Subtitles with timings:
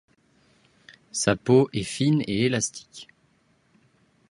[1.11, 3.07] Sa peau est fine et élastique.